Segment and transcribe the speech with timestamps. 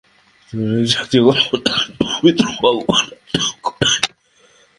[0.45, 3.99] কিন্ত আর এক জাতীয় কল্পনা আছে তুমি পবিত্র, ভগবান আছেন, দুঃখ নাই।